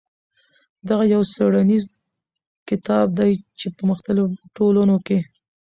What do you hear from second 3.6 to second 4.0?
په